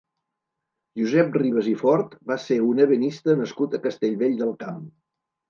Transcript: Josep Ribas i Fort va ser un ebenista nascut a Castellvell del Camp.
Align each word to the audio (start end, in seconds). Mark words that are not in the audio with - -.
Josep 1.01 1.37
Ribas 1.41 1.69
i 1.73 1.75
Fort 1.81 2.15
va 2.31 2.39
ser 2.47 2.57
un 2.69 2.81
ebenista 2.87 3.37
nascut 3.43 3.77
a 3.77 3.83
Castellvell 3.87 4.35
del 4.43 4.53
Camp. 4.67 4.83